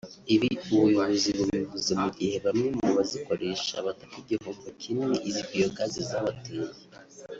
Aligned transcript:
Ibi 0.35 0.49
ubuyobozi 0.73 1.29
bubivuze 1.37 1.91
mu 2.03 2.09
gihe 2.17 2.35
bamwe 2.45 2.67
mubazikoresha 2.77 3.73
bataka 3.85 4.15
igihombo 4.21 4.67
kinini 4.81 5.17
izi 5.29 5.41
biogaz 5.49 5.93
zabateye 6.09 6.69